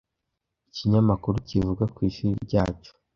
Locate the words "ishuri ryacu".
2.09-2.91